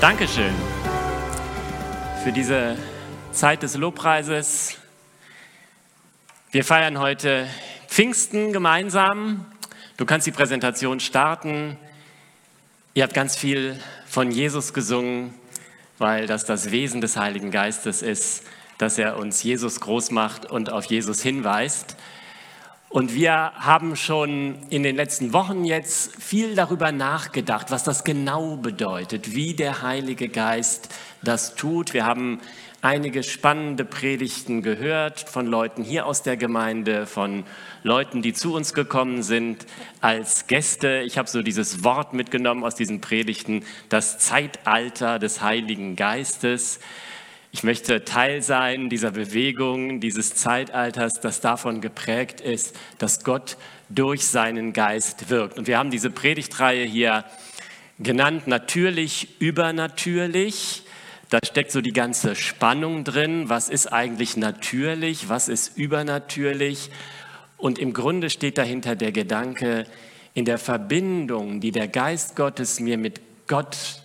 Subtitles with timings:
[0.00, 0.54] Dankeschön
[2.24, 2.74] für diese
[3.32, 4.78] Zeit des Lobpreises.
[6.52, 7.46] Wir feiern heute
[7.86, 9.44] Pfingsten gemeinsam.
[9.98, 11.76] Du kannst die Präsentation starten.
[12.94, 15.34] Ihr habt ganz viel von Jesus gesungen,
[15.98, 18.44] weil das das Wesen des Heiligen Geistes ist,
[18.78, 21.96] dass er uns Jesus groß macht und auf Jesus hinweist.
[22.90, 28.56] Und wir haben schon in den letzten Wochen jetzt viel darüber nachgedacht, was das genau
[28.56, 31.94] bedeutet, wie der Heilige Geist das tut.
[31.94, 32.40] Wir haben
[32.82, 37.44] einige spannende Predigten gehört von Leuten hier aus der Gemeinde, von
[37.84, 39.66] Leuten, die zu uns gekommen sind
[40.00, 41.02] als Gäste.
[41.06, 46.80] Ich habe so dieses Wort mitgenommen aus diesen Predigten, das Zeitalter des Heiligen Geistes.
[47.52, 53.56] Ich möchte Teil sein dieser Bewegung, dieses Zeitalters, das davon geprägt ist, dass Gott
[53.88, 55.58] durch seinen Geist wirkt.
[55.58, 57.24] Und wir haben diese Predigtreihe hier
[57.98, 60.84] genannt, natürlich, übernatürlich.
[61.28, 63.48] Da steckt so die ganze Spannung drin.
[63.48, 65.28] Was ist eigentlich natürlich?
[65.28, 66.90] Was ist übernatürlich?
[67.56, 69.86] Und im Grunde steht dahinter der Gedanke,
[70.34, 74.02] in der Verbindung, die der Geist Gottes mir mit Gott,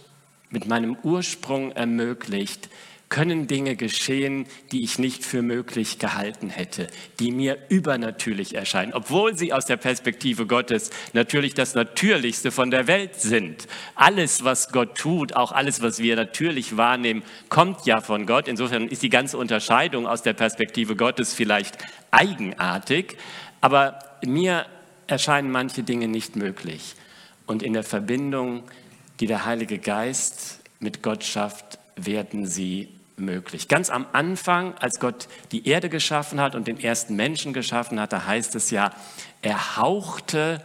[0.50, 2.70] mit meinem Ursprung ermöglicht,
[3.10, 6.88] können Dinge geschehen, die ich nicht für möglich gehalten hätte,
[7.20, 12.88] die mir übernatürlich erscheinen, obwohl sie aus der Perspektive Gottes natürlich das Natürlichste von der
[12.88, 13.68] Welt sind.
[13.94, 18.48] Alles, was Gott tut, auch alles, was wir natürlich wahrnehmen, kommt ja von Gott.
[18.48, 21.78] Insofern ist die ganze Unterscheidung aus der Perspektive Gottes vielleicht
[22.12, 23.18] eigenartig,
[23.62, 24.66] aber mir
[25.08, 26.96] erscheinen manche Dinge nicht möglich.
[27.46, 28.64] Und in der Verbindung,
[29.20, 33.68] die der Heilige Geist mit Gott schafft, werden sie möglich.
[33.68, 38.14] Ganz am Anfang, als Gott die Erde geschaffen hat und den ersten Menschen geschaffen hat,
[38.14, 38.92] da heißt es ja,
[39.42, 40.62] er hauchte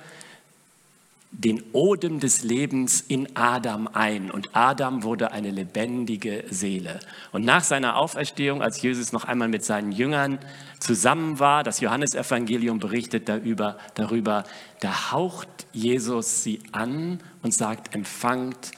[1.33, 6.99] den Odem des Lebens in Adam ein und Adam wurde eine lebendige Seele.
[7.31, 10.41] Und nach seiner Auferstehung, als Jesus noch einmal mit seinen Jüngern
[10.81, 14.45] zusammen war, das Johannesevangelium berichtet darüber, darüber,
[14.81, 18.73] da haucht Jesus sie an und sagt, empfangt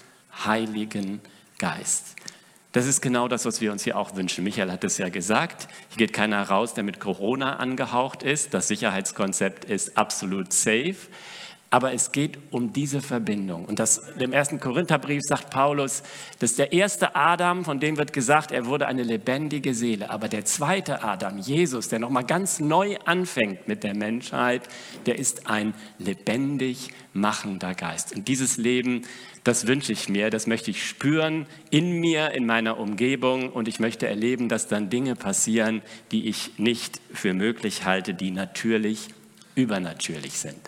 [0.45, 1.21] Heiligen
[1.59, 2.17] Geist.
[2.73, 4.45] Das ist genau das, was wir uns hier auch wünschen.
[4.45, 5.69] Michael hat es ja gesagt.
[5.91, 8.55] Hier geht keiner raus, der mit Corona angehaucht ist.
[8.55, 10.97] Das Sicherheitskonzept ist absolut safe.
[11.73, 13.65] Aber es geht um diese Verbindung.
[13.65, 16.03] Und das, im ersten Korintherbrief sagt Paulus,
[16.39, 20.11] dass der erste Adam, von dem wird gesagt, er wurde eine lebendige Seele.
[20.11, 24.69] Aber der zweite Adam, Jesus, der nochmal ganz neu anfängt mit der Menschheit,
[25.07, 28.15] der ist ein lebendig machender Geist.
[28.15, 29.07] Und dieses Leben
[29.45, 33.81] das wünsche ich mir, das möchte ich spüren in mir, in meiner Umgebung und ich
[33.81, 39.09] möchte erleben, dass dann Dinge passieren, die ich nicht für möglich halte, die natürlich
[39.57, 40.61] übernatürlich sind.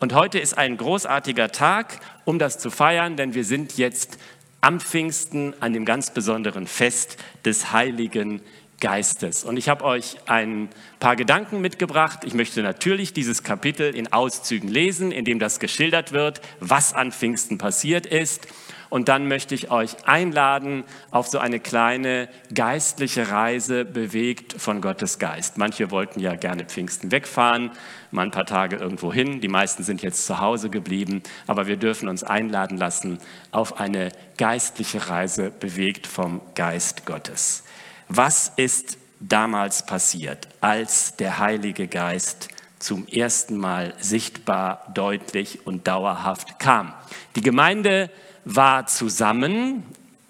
[0.00, 4.18] Und heute ist ein großartiger Tag, um das zu feiern, denn wir sind jetzt
[4.60, 8.40] am Pfingsten an dem ganz besonderen Fest des Heiligen
[8.80, 9.44] Geistes.
[9.44, 10.68] Und ich habe euch ein
[11.00, 12.20] paar Gedanken mitgebracht.
[12.24, 17.12] Ich möchte natürlich dieses Kapitel in Auszügen lesen, in dem das geschildert wird, was an
[17.12, 18.48] Pfingsten passiert ist.
[18.94, 25.18] Und dann möchte ich euch einladen auf so eine kleine geistliche Reise bewegt von Gottes
[25.18, 25.58] Geist.
[25.58, 27.72] Manche wollten ja gerne Pfingsten wegfahren,
[28.12, 29.40] mal ein paar Tage irgendwo hin.
[29.40, 31.24] Die meisten sind jetzt zu Hause geblieben.
[31.48, 33.18] Aber wir dürfen uns einladen lassen
[33.50, 37.64] auf eine geistliche Reise bewegt vom Geist Gottes.
[38.08, 42.46] Was ist damals passiert, als der Heilige Geist
[42.78, 46.94] zum ersten Mal sichtbar, deutlich und dauerhaft kam?
[47.34, 48.08] Die Gemeinde
[48.44, 49.82] war zusammen,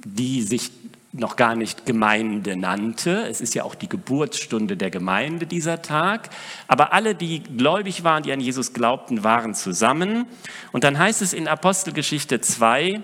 [0.04, 0.70] die sich
[1.14, 3.26] noch gar nicht Gemeinde nannte.
[3.28, 6.30] Es ist ja auch die Geburtsstunde der Gemeinde dieser Tag.
[6.66, 10.26] Aber alle, die gläubig waren, die an Jesus glaubten, waren zusammen.
[10.72, 13.00] Und dann heißt es in Apostelgeschichte 2,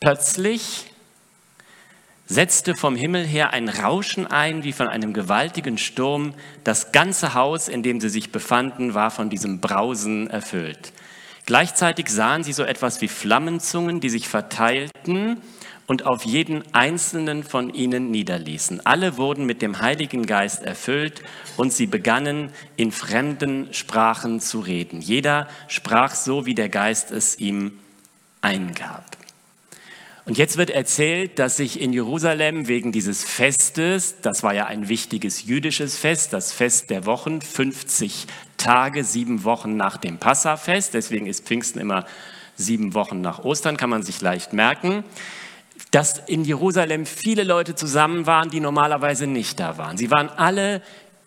[0.00, 0.86] plötzlich
[2.26, 6.32] setzte vom Himmel her ein Rauschen ein, wie von einem gewaltigen Sturm.
[6.64, 10.94] Das ganze Haus, in dem sie sich befanden, war von diesem Brausen erfüllt.
[11.44, 15.42] Gleichzeitig sahen sie so etwas wie Flammenzungen, die sich verteilten
[15.86, 18.86] und auf jeden einzelnen von ihnen niederließen.
[18.86, 21.22] Alle wurden mit dem Heiligen Geist erfüllt
[21.56, 25.00] und sie begannen in fremden Sprachen zu reden.
[25.00, 27.72] Jeder sprach so, wie der Geist es ihm
[28.40, 29.04] eingab.
[30.24, 34.88] Und jetzt wird erzählt, dass sich in Jerusalem wegen dieses Festes, das war ja ein
[34.88, 38.28] wichtiges jüdisches Fest, das Fest der Wochen, 50
[38.62, 42.04] Tage, sieben Wochen nach dem Passafest, deswegen ist Pfingsten immer
[42.54, 45.02] sieben Wochen nach Ostern, kann man sich leicht merken,
[45.90, 49.96] dass in Jerusalem viele Leute zusammen waren, die normalerweise nicht da waren.
[49.96, 50.80] Sie waren alle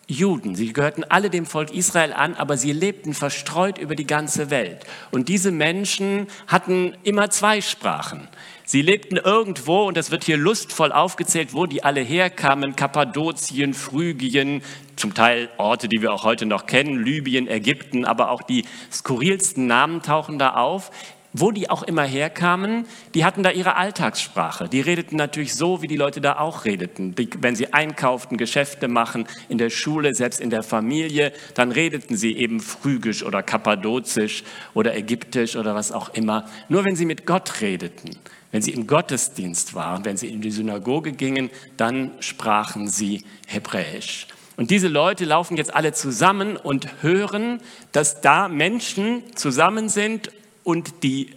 [0.08, 0.54] Juden.
[0.54, 4.86] Sie gehörten alle dem Volk Israel an, aber sie lebten verstreut über die ganze Welt.
[5.10, 8.28] Und diese Menschen hatten immer zwei Sprachen.
[8.68, 14.60] Sie lebten irgendwo, und das wird hier lustvoll aufgezählt, wo die alle herkamen, Kappadokien, Phrygien,
[14.96, 19.68] zum Teil Orte, die wir auch heute noch kennen, Libyen, Ägypten, aber auch die skurrilsten
[19.68, 20.90] Namen tauchen da auf
[21.38, 24.70] wo die auch immer herkamen, die hatten da ihre Alltagssprache.
[24.70, 27.14] Die redeten natürlich so, wie die Leute da auch redeten.
[27.14, 32.16] Die, wenn sie einkauften, Geschäfte machen, in der Schule, selbst in der Familie, dann redeten
[32.16, 36.46] sie eben phrygisch oder kappadozisch oder ägyptisch oder was auch immer.
[36.68, 38.16] Nur wenn sie mit Gott redeten,
[38.52, 44.28] wenn sie im Gottesdienst waren, wenn sie in die Synagoge gingen, dann sprachen sie Hebräisch.
[44.56, 47.60] Und diese Leute laufen jetzt alle zusammen und hören,
[47.92, 50.30] dass da Menschen zusammen sind
[50.64, 51.30] und die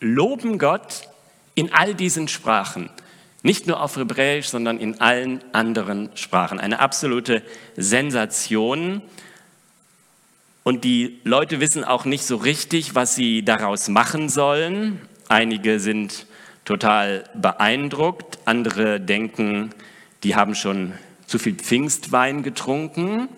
[0.00, 1.08] loben Gott
[1.54, 2.90] in all diesen Sprachen.
[3.42, 6.58] Nicht nur auf Hebräisch, sondern in allen anderen Sprachen.
[6.58, 7.42] Eine absolute
[7.76, 9.02] Sensation.
[10.62, 15.00] Und die Leute wissen auch nicht so richtig, was sie daraus machen sollen.
[15.28, 16.26] Einige sind
[16.64, 19.70] total beeindruckt, andere denken,
[20.22, 20.92] die haben schon
[21.26, 23.28] zu viel Pfingstwein getrunken.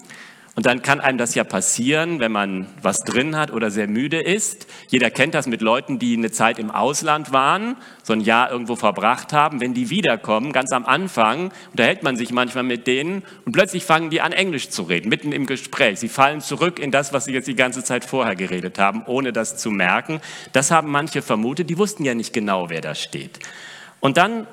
[0.57, 4.23] Und dann kann einem das ja passieren, wenn man was drin hat oder sehr müde
[4.23, 4.67] ist.
[4.89, 8.75] Jeder kennt das mit Leuten, die eine Zeit im Ausland waren, so ein Jahr irgendwo
[8.75, 9.61] verbracht haben.
[9.61, 14.09] Wenn die wiederkommen, ganz am Anfang, unterhält man sich manchmal mit denen und plötzlich fangen
[14.09, 16.01] die an, Englisch zu reden, mitten im Gespräch.
[16.01, 19.35] Sie fallen zurück in das, was sie jetzt die ganze Zeit vorher geredet haben, ohne
[19.35, 20.23] das zu merken.
[20.55, 23.41] Das haben manche vermutet, die wussten ja nicht genau, wer da steht.
[24.01, 24.47] Und dann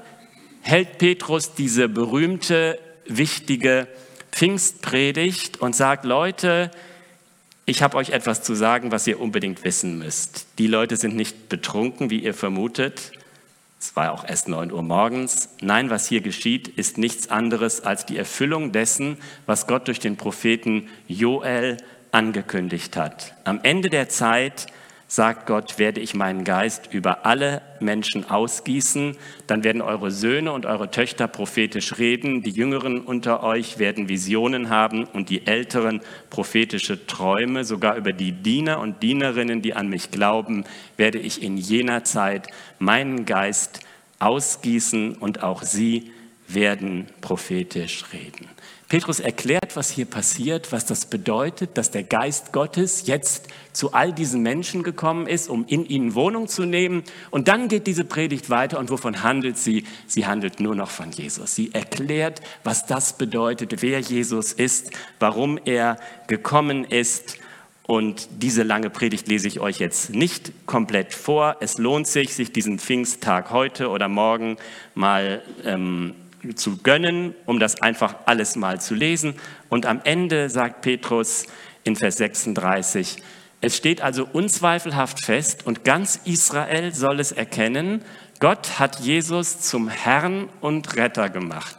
[0.64, 3.88] hält Petrus diese berühmte, wichtige
[4.34, 6.72] Pfingstpredigt und sagt, Leute,
[7.66, 10.48] ich habe euch etwas zu sagen, was ihr unbedingt wissen müsst.
[10.58, 13.12] Die Leute sind nicht betrunken, wie ihr vermutet.
[13.80, 15.50] Es war auch erst 9 Uhr morgens.
[15.62, 20.18] Nein, was hier geschieht, ist nichts anderes als die Erfüllung dessen, was Gott durch den
[20.18, 21.78] Propheten Joel
[22.12, 23.36] angekündigt hat.
[23.44, 24.66] Am Ende der Zeit
[25.14, 29.16] sagt Gott, werde ich meinen Geist über alle Menschen ausgießen,
[29.46, 34.72] dann werden eure Söhne und eure Töchter prophetisch reden, die Jüngeren unter euch werden Visionen
[34.72, 36.02] haben und die Älteren
[36.32, 40.64] prophetische Träume, sogar über die Diener und Dienerinnen, die an mich glauben,
[40.98, 42.48] werde ich in jener Zeit
[42.80, 43.82] meinen Geist
[44.18, 46.12] ausgießen und auch sie
[46.48, 48.50] werden prophetisch reden.
[48.94, 54.14] Petrus erklärt, was hier passiert, was das bedeutet, dass der Geist Gottes jetzt zu all
[54.14, 57.02] diesen Menschen gekommen ist, um in ihnen Wohnung zu nehmen.
[57.32, 59.86] Und dann geht diese Predigt weiter und wovon handelt sie?
[60.06, 61.56] Sie handelt nur noch von Jesus.
[61.56, 65.98] Sie erklärt, was das bedeutet, wer Jesus ist, warum er
[66.28, 67.38] gekommen ist.
[67.88, 71.58] Und diese lange Predigt lese ich euch jetzt nicht komplett vor.
[71.62, 74.58] Es lohnt sich, sich diesen Pfingsttag heute oder morgen
[74.94, 76.14] mal ähm,
[76.56, 79.36] zu gönnen, um das einfach alles mal zu lesen.
[79.70, 81.46] Und am Ende sagt Petrus
[81.84, 83.18] in Vers 36,
[83.62, 88.04] es steht also unzweifelhaft fest und ganz Israel soll es erkennen,
[88.40, 91.78] Gott hat Jesus zum Herrn und Retter gemacht,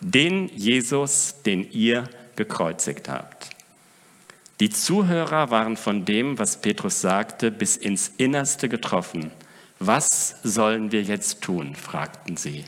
[0.00, 3.50] den Jesus, den ihr gekreuzigt habt.
[4.58, 9.30] Die Zuhörer waren von dem, was Petrus sagte, bis ins Innerste getroffen.
[9.78, 11.74] Was sollen wir jetzt tun?
[11.74, 12.64] fragten sie.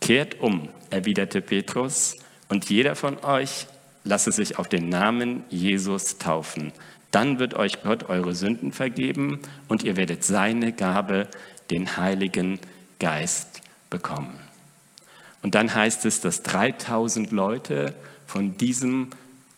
[0.00, 2.16] Kehrt um, erwiderte Petrus,
[2.48, 3.66] und jeder von euch
[4.04, 6.72] lasse sich auf den Namen Jesus taufen.
[7.10, 11.28] Dann wird euch Gott eure Sünden vergeben und ihr werdet seine Gabe,
[11.70, 12.58] den Heiligen
[12.98, 14.38] Geist, bekommen.
[15.42, 17.94] Und dann heißt es, dass 3000 Leute
[18.26, 19.10] von diesem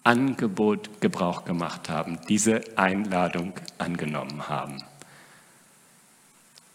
[0.05, 4.83] Angebot Gebrauch gemacht haben, diese Einladung angenommen haben.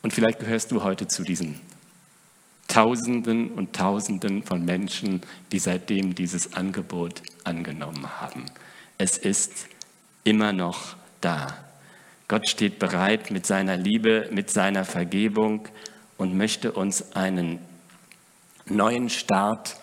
[0.01, 1.59] Und vielleicht gehörst du heute zu diesen
[2.77, 8.45] Tausenden und Tausenden von Menschen, die seitdem dieses Angebot angenommen haben.
[8.99, 9.67] Es ist
[10.23, 11.57] immer noch da.
[12.27, 15.67] Gott steht bereit mit seiner Liebe, mit seiner Vergebung
[16.19, 17.57] und möchte uns einen
[18.67, 19.77] neuen Start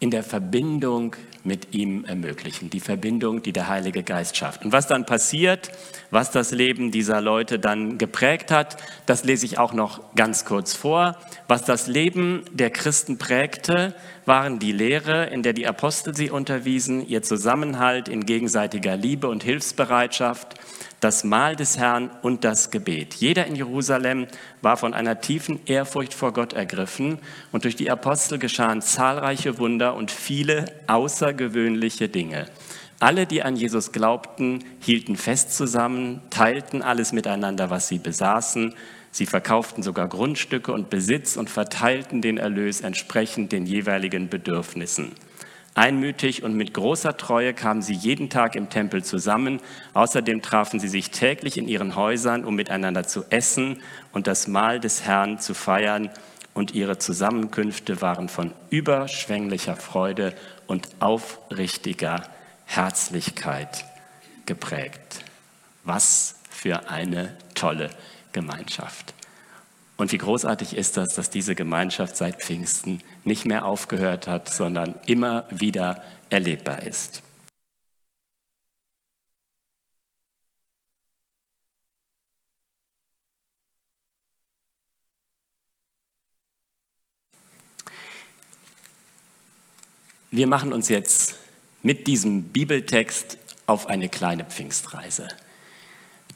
[0.00, 2.70] in der Verbindung mit ihm ermöglichen.
[2.70, 4.64] Die Verbindung, die der Heilige Geist schafft.
[4.64, 5.70] Und was dann passiert,
[6.10, 10.74] was das Leben dieser Leute dann geprägt hat, das lese ich auch noch ganz kurz
[10.74, 11.16] vor.
[11.48, 13.94] Was das Leben der Christen prägte,
[14.26, 19.42] waren die Lehre, in der die Apostel sie unterwiesen, ihr Zusammenhalt in gegenseitiger Liebe und
[19.42, 20.54] Hilfsbereitschaft,
[21.00, 23.14] das Mahl des Herrn und das Gebet.
[23.14, 24.26] Jeder in Jerusalem
[24.60, 27.18] war von einer tiefen Ehrfurcht vor Gott ergriffen
[27.52, 32.46] und durch die Apostel geschahen zahlreiche Wunder und viele außergewöhnliche Dinge.
[33.00, 38.74] Alle, die an Jesus glaubten, hielten fest zusammen, teilten alles miteinander, was sie besaßen.
[39.10, 45.12] Sie verkauften sogar Grundstücke und Besitz und verteilten den Erlös entsprechend den jeweiligen Bedürfnissen.
[45.74, 49.60] Einmütig und mit großer Treue kamen sie jeden Tag im Tempel zusammen.
[49.94, 53.78] Außerdem trafen sie sich täglich in ihren Häusern, um miteinander zu essen
[54.12, 56.10] und das Mahl des Herrn zu feiern.
[56.52, 60.34] Und ihre Zusammenkünfte waren von überschwänglicher Freude
[60.66, 62.24] und aufrichtiger
[62.70, 63.84] Herzlichkeit
[64.46, 65.24] geprägt.
[65.82, 67.90] Was für eine tolle
[68.30, 69.12] Gemeinschaft.
[69.96, 74.94] Und wie großartig ist das, dass diese Gemeinschaft seit Pfingsten nicht mehr aufgehört hat, sondern
[75.06, 77.22] immer wieder erlebbar ist.
[90.30, 91.34] Wir machen uns jetzt
[91.82, 95.28] mit diesem Bibeltext auf eine kleine Pfingstreise.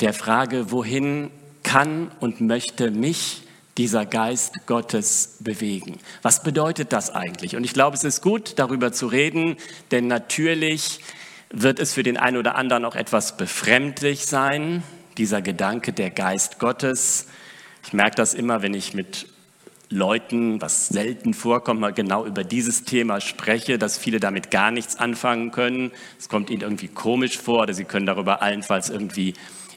[0.00, 1.30] Der Frage, wohin
[1.62, 3.42] kann und möchte mich
[3.76, 5.98] dieser Geist Gottes bewegen.
[6.22, 7.56] Was bedeutet das eigentlich?
[7.56, 9.56] Und ich glaube, es ist gut, darüber zu reden,
[9.90, 11.00] denn natürlich
[11.50, 14.82] wird es für den einen oder anderen auch etwas befremdlich sein,
[15.18, 17.26] dieser Gedanke der Geist Gottes.
[17.84, 19.26] Ich merke das immer, wenn ich mit
[19.94, 24.96] Leuten, was selten vorkommt, mal genau über dieses Thema spreche, dass viele damit gar nichts
[24.96, 25.92] anfangen können.
[26.18, 29.34] Es kommt ihnen irgendwie komisch vor oder sie können darüber allenfalls irgendwie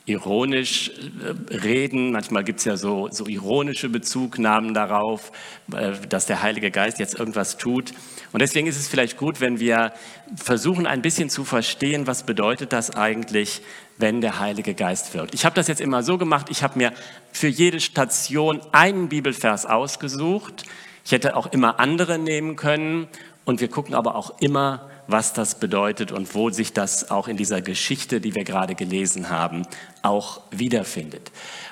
[0.07, 2.11] ironisch äh, reden.
[2.13, 5.31] Manchmal gibt es ja so, so ironische Bezugnahmen darauf,
[5.73, 7.91] äh, dass der Heilige Geist jetzt irgendwas tut.
[8.31, 9.93] Und deswegen ist es vielleicht gut, wenn wir
[10.35, 13.61] versuchen, ein bisschen zu verstehen, was bedeutet das eigentlich,
[13.97, 15.33] wenn der Heilige Geist wirkt.
[15.33, 16.93] Ich habe das jetzt immer so gemacht, ich habe mir
[17.31, 20.63] für jede Station einen Bibelvers ausgesucht.
[21.03, 23.07] Ich hätte auch immer andere nehmen können
[23.45, 27.37] und wir gucken aber auch immer, was das bedeutet und wo sich das auch in
[27.37, 29.65] dieser Geschichte, die wir gerade gelesen haben,
[30.01, 31.31] auch wiederfindet.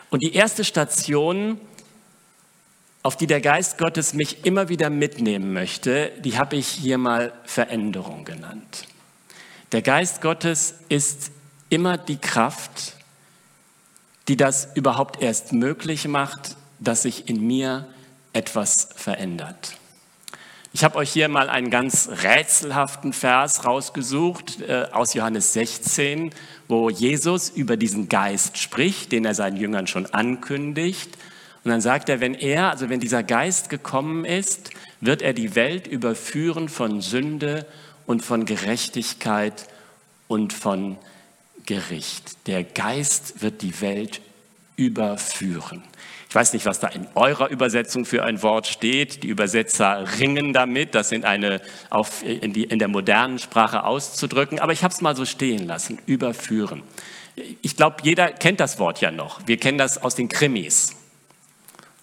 [0.09, 1.59] Und die erste Station,
[3.03, 7.33] auf die der Geist Gottes mich immer wieder mitnehmen möchte, die habe ich hier mal
[7.43, 8.87] Veränderung genannt.
[9.73, 11.31] Der Geist Gottes ist
[11.69, 12.93] immer die Kraft,
[14.27, 17.87] die das überhaupt erst möglich macht, dass sich in mir
[18.33, 19.77] etwas verändert.
[20.73, 26.31] Ich habe euch hier mal einen ganz rätselhaften Vers rausgesucht äh, aus Johannes 16,
[26.67, 31.17] wo Jesus über diesen Geist spricht, den er seinen Jüngern schon ankündigt.
[31.63, 35.55] Und dann sagt er, wenn er, also wenn dieser Geist gekommen ist, wird er die
[35.55, 37.65] Welt überführen von Sünde
[38.05, 39.67] und von Gerechtigkeit
[40.27, 40.97] und von
[41.65, 42.47] Gericht.
[42.47, 44.21] Der Geist wird die Welt
[44.75, 45.83] überführen.
[46.29, 49.23] Ich weiß nicht, was da in eurer Übersetzung für ein Wort steht.
[49.23, 54.59] Die Übersetzer ringen damit, das in, eine, auf, in, die, in der modernen Sprache auszudrücken.
[54.59, 56.83] Aber ich habe es mal so stehen lassen, überführen.
[57.61, 59.47] Ich glaube, jeder kennt das Wort ja noch.
[59.47, 60.95] Wir kennen das aus den Krimis.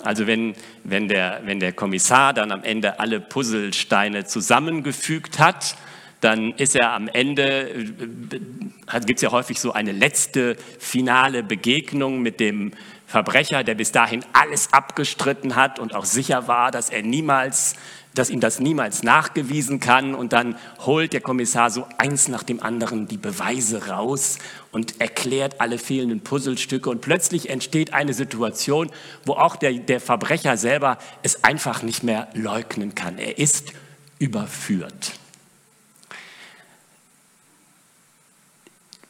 [0.02, 5.76] Also wenn, wenn, der, wenn der Kommissar dann am Ende alle Puzzlesteine zusammengefügt hat,
[6.22, 12.22] dann ist er am Ende, äh, gibt es ja häufig so eine letzte finale Begegnung
[12.22, 12.72] mit dem
[13.08, 17.74] Verbrecher, der bis dahin alles abgestritten hat und auch sicher war, dass er niemals,
[18.14, 20.14] dass ihm das niemals nachgewiesen kann.
[20.14, 24.38] Und dann holt der Kommissar so eins nach dem anderen die Beweise raus
[24.70, 26.88] und erklärt alle fehlenden Puzzlestücke.
[26.88, 28.90] Und plötzlich entsteht eine Situation,
[29.24, 33.18] wo auch der, der Verbrecher selber es einfach nicht mehr leugnen kann.
[33.18, 33.72] Er ist
[34.20, 35.18] überführt.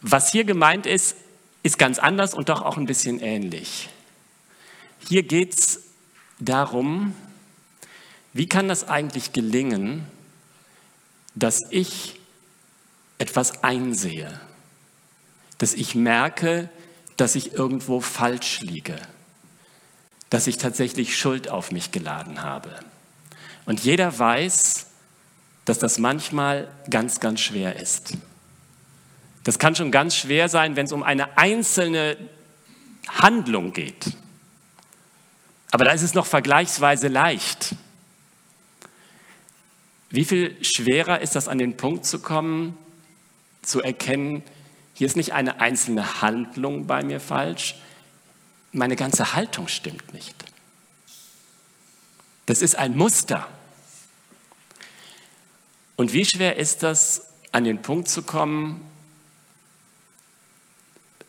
[0.02, 1.16] Was hier gemeint ist,
[1.62, 3.88] ist ganz anders und doch auch ein bisschen ähnlich.
[5.08, 5.80] Hier geht es
[6.40, 7.14] darum,
[8.32, 10.06] wie kann das eigentlich gelingen,
[11.34, 12.18] dass ich
[13.18, 14.40] etwas einsehe,
[15.58, 16.68] dass ich merke,
[17.16, 18.96] dass ich irgendwo falsch liege,
[20.30, 22.74] dass ich tatsächlich Schuld auf mich geladen habe.
[23.66, 24.86] Und jeder weiß,
[25.64, 28.14] dass das manchmal ganz, ganz schwer ist.
[29.44, 32.16] Das kann schon ganz schwer sein, wenn es um eine einzelne
[33.08, 34.16] Handlung geht.
[35.70, 37.74] Aber da ist es noch vergleichsweise leicht.
[40.10, 42.76] Wie viel schwerer ist das, an den Punkt zu kommen,
[43.62, 44.42] zu erkennen,
[44.94, 47.76] hier ist nicht eine einzelne Handlung bei mir falsch,
[48.72, 50.34] meine ganze Haltung stimmt nicht.
[52.46, 53.48] Das ist ein Muster.
[55.96, 58.80] Und wie schwer ist das, an den Punkt zu kommen,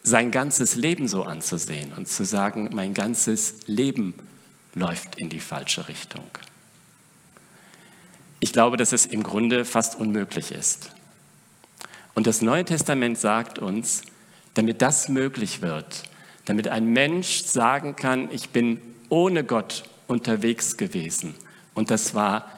[0.04, 4.14] sein ganzes Leben so anzusehen und zu sagen, mein ganzes Leben
[4.76, 6.26] läuft in die falsche Richtung.
[8.42, 10.92] Ich glaube, dass es im Grunde fast unmöglich ist.
[12.14, 14.02] Und das Neue Testament sagt uns,
[14.54, 16.04] damit das möglich wird,
[16.46, 21.34] damit ein Mensch sagen kann, ich bin ohne Gott unterwegs gewesen
[21.74, 22.52] und das war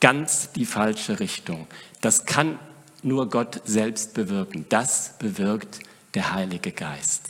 [0.00, 1.66] ganz die falsche Richtung.
[2.00, 2.58] Das kann
[3.02, 4.66] nur Gott selbst bewirken.
[4.68, 5.80] Das bewirkt
[6.14, 7.28] der Heilige Geist.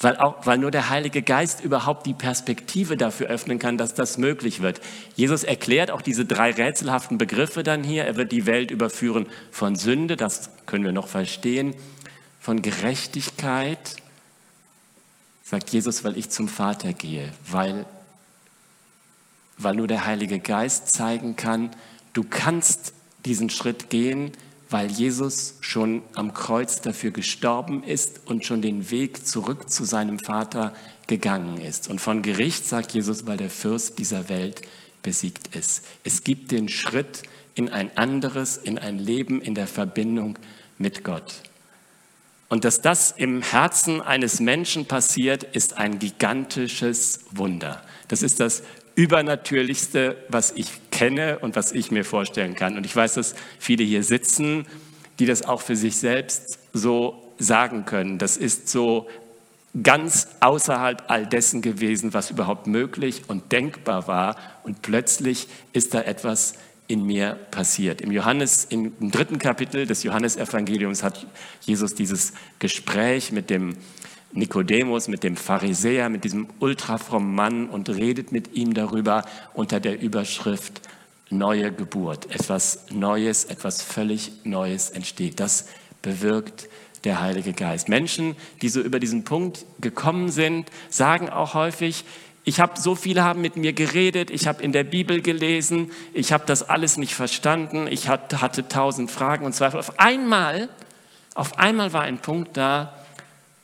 [0.00, 4.16] Weil, auch, weil nur der Heilige Geist überhaupt die Perspektive dafür öffnen kann, dass das
[4.16, 4.80] möglich wird.
[5.16, 8.04] Jesus erklärt auch diese drei rätselhaften Begriffe dann hier.
[8.04, 11.74] Er wird die Welt überführen von Sünde, das können wir noch verstehen,
[12.38, 13.96] von Gerechtigkeit,
[15.42, 17.84] sagt Jesus, weil ich zum Vater gehe, weil,
[19.56, 21.70] weil nur der Heilige Geist zeigen kann,
[22.12, 22.92] du kannst
[23.24, 24.30] diesen Schritt gehen,
[24.70, 30.18] weil Jesus schon am Kreuz dafür gestorben ist und schon den Weg zurück zu seinem
[30.18, 30.74] Vater
[31.06, 31.88] gegangen ist.
[31.88, 34.62] Und von Gericht sagt Jesus, weil der Fürst dieser Welt
[35.02, 35.84] besiegt ist.
[36.04, 37.22] Es gibt den Schritt
[37.54, 40.38] in ein anderes, in ein Leben in der Verbindung
[40.76, 41.42] mit Gott.
[42.48, 47.82] Und dass das im Herzen eines Menschen passiert, ist ein gigantisches Wunder.
[48.08, 48.62] Das ist das
[48.98, 52.76] Übernatürlichste, was ich kenne und was ich mir vorstellen kann.
[52.76, 54.66] Und ich weiß, dass viele hier sitzen,
[55.20, 58.18] die das auch für sich selbst so sagen können.
[58.18, 59.06] Das ist so
[59.84, 64.34] ganz außerhalb all dessen gewesen, was überhaupt möglich und denkbar war.
[64.64, 66.54] Und plötzlich ist da etwas
[66.88, 68.00] in mir passiert.
[68.00, 71.24] Im Johannes, im dritten Kapitel des Johannesevangeliums hat
[71.60, 73.76] Jesus dieses Gespräch mit dem
[74.32, 80.00] Nikodemus, mit dem Pharisäer, mit diesem ultrafrommen Mann und redet mit ihm darüber unter der
[80.00, 80.82] Überschrift
[81.30, 82.30] neue Geburt.
[82.34, 85.40] Etwas Neues, etwas völlig Neues entsteht.
[85.40, 85.68] Das
[86.02, 86.68] bewirkt
[87.04, 87.88] der Heilige Geist.
[87.88, 92.04] Menschen, die so über diesen Punkt gekommen sind, sagen auch häufig,
[92.44, 96.32] ich habe so viele haben mit mir geredet, ich habe in der Bibel gelesen, ich
[96.32, 99.78] habe das alles nicht verstanden, ich hatte, tausend Fragen und Zweifel.
[99.78, 100.70] Auf einmal,
[101.34, 102.94] auf einmal war ein Punkt da,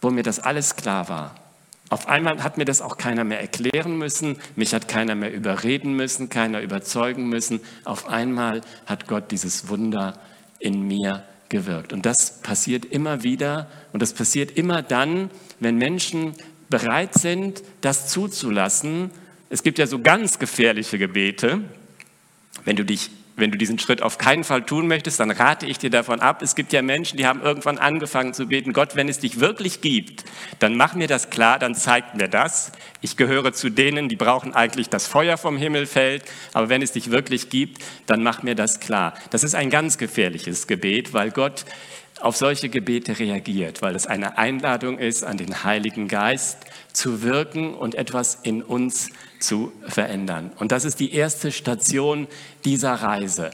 [0.05, 1.35] wo mir das alles klar war.
[1.91, 5.95] Auf einmal hat mir das auch keiner mehr erklären müssen, mich hat keiner mehr überreden
[5.95, 7.61] müssen, keiner überzeugen müssen.
[7.85, 10.19] Auf einmal hat Gott dieses Wunder
[10.59, 11.93] in mir gewirkt.
[11.93, 16.35] Und das passiert immer wieder und das passiert immer dann, wenn Menschen
[16.69, 19.11] bereit sind, das zuzulassen.
[19.51, 21.61] Es gibt ja so ganz gefährliche Gebete,
[22.65, 25.79] wenn du dich wenn du diesen Schritt auf keinen Fall tun möchtest, dann rate ich
[25.79, 26.41] dir davon ab.
[26.43, 29.81] Es gibt ja Menschen, die haben irgendwann angefangen zu beten, Gott, wenn es dich wirklich
[29.81, 30.25] gibt,
[30.61, 32.73] dann mach mir das klar, dann zeig mir das.
[33.01, 36.93] Ich gehöre zu denen, die brauchen eigentlich das Feuer vom Himmel fällt, aber wenn es
[36.93, 39.15] dich wirklich gibt, dann mach mir das klar.
[39.31, 41.65] Das ist ein ganz gefährliches Gebet, weil Gott
[42.21, 46.59] auf solche Gebete reagiert, weil es eine Einladung ist an den Heiligen Geist
[46.93, 49.11] zu wirken und etwas in uns
[49.47, 50.53] zu verändern.
[50.59, 52.27] Und das ist die erste Station
[52.65, 53.51] dieser Reise.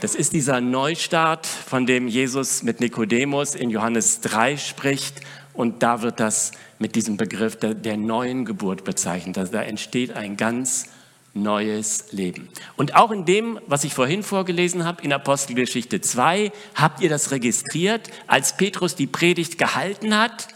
[0.00, 5.20] Das ist dieser Neustart, von dem Jesus mit Nikodemus in Johannes 3 spricht.
[5.52, 9.36] Und da wird das mit diesem Begriff der, der neuen Geburt bezeichnet.
[9.36, 10.86] Also da entsteht ein ganz
[11.34, 12.48] neues Leben.
[12.76, 17.30] Und auch in dem, was ich vorhin vorgelesen habe, in Apostelgeschichte 2, habt ihr das
[17.30, 20.48] registriert, als Petrus die Predigt gehalten hat.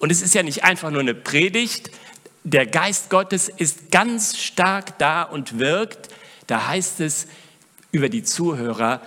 [0.00, 1.90] Und es ist ja nicht einfach nur eine Predigt,
[2.44, 6.10] der Geist Gottes ist ganz stark da und wirkt.
[6.46, 7.26] Da heißt es
[7.90, 9.00] über die Zuhörer,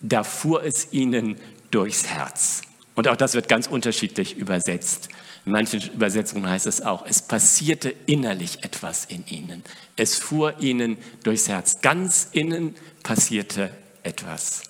[0.00, 1.38] da fuhr es ihnen
[1.70, 2.62] durchs Herz.
[2.94, 5.08] Und auch das wird ganz unterschiedlich übersetzt.
[5.46, 9.64] In manchen Übersetzungen heißt es auch, es passierte innerlich etwas in ihnen.
[9.96, 11.80] Es fuhr ihnen durchs Herz.
[11.80, 13.70] Ganz innen passierte
[14.02, 14.64] etwas.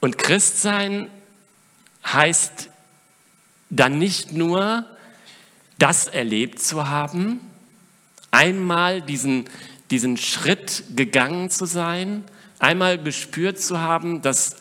[0.00, 1.10] Und Christsein
[2.04, 2.70] heißt
[3.70, 4.84] dann nicht nur
[5.78, 7.40] das erlebt zu haben,
[8.30, 9.48] einmal diesen,
[9.90, 12.24] diesen Schritt gegangen zu sein,
[12.58, 14.56] einmal gespürt zu haben, dass,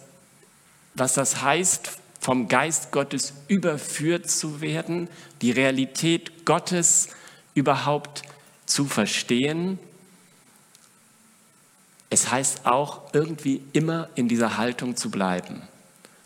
[0.93, 5.09] was das heißt, vom Geist Gottes überführt zu werden,
[5.41, 7.09] die Realität Gottes
[7.53, 8.23] überhaupt
[8.65, 9.77] zu verstehen.
[12.09, 15.61] Es heißt auch, irgendwie immer in dieser Haltung zu bleiben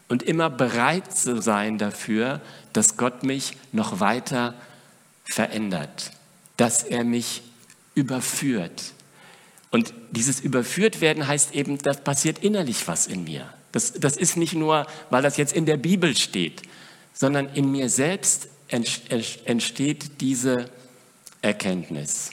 [0.10, 2.42] und immer bereit zu sein dafür,
[2.74, 4.56] dass Gott mich noch weiter
[5.24, 6.12] verändert,
[6.58, 7.44] dass er mich
[7.96, 8.94] überführt.
[9.72, 13.54] Und dieses Überführt werden heißt eben, da passiert innerlich was in mir.
[13.72, 16.64] Das, das ist nicht nur, weil das jetzt in der Bibel steht,
[17.14, 20.70] sondern in mir selbst entsteht diese
[21.42, 22.32] Erkenntnis.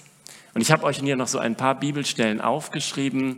[0.54, 3.36] Und ich habe euch hier noch so ein paar Bibelstellen aufgeschrieben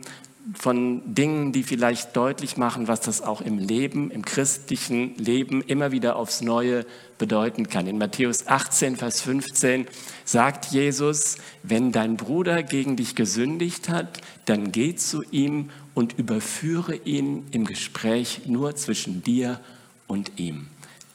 [0.53, 5.91] von Dingen, die vielleicht deutlich machen, was das auch im Leben, im christlichen Leben immer
[5.91, 6.85] wieder aufs Neue
[7.17, 7.87] bedeuten kann.
[7.87, 9.87] In Matthäus 18, Vers 15
[10.25, 16.95] sagt Jesus, wenn dein Bruder gegen dich gesündigt hat, dann geh zu ihm und überführe
[16.95, 19.59] ihn im Gespräch nur zwischen dir
[20.07, 20.67] und ihm.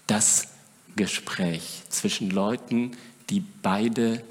[0.06, 0.48] Das
[0.96, 2.92] Gespräch zwischen Leuten,
[3.30, 4.22] die beide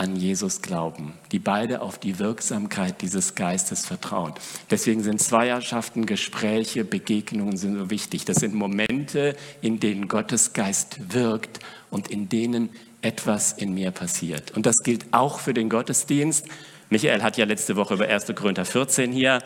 [0.00, 4.32] an Jesus glauben, die beide auf die Wirksamkeit dieses Geistes vertrauen.
[4.70, 8.24] Deswegen sind Zweierschaften, Gespräche, Begegnungen sind so wichtig.
[8.24, 11.60] Das sind Momente, in denen Gottes Geist wirkt
[11.90, 12.70] und in denen
[13.02, 14.56] etwas in mir passiert.
[14.56, 16.46] Und das gilt auch für den Gottesdienst.
[16.88, 18.32] Michael hat ja letzte Woche über 1.
[18.34, 19.42] Korinther 14 hier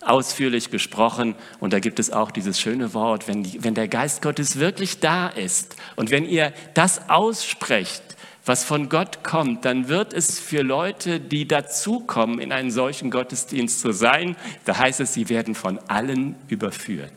[0.00, 4.22] ausführlich gesprochen und da gibt es auch dieses schöne Wort, wenn, die, wenn der Geist
[4.22, 8.02] Gottes wirklich da ist und wenn ihr das aussprecht,
[8.48, 13.80] was von Gott kommt, dann wird es für Leute, die dazukommen, in einen solchen Gottesdienst
[13.80, 17.12] zu sein, da heißt es, sie werden von allen überführt.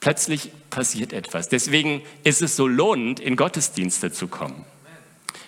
[0.00, 1.48] Plötzlich passiert etwas.
[1.48, 4.66] Deswegen ist es so lohnend, in Gottesdienste zu kommen.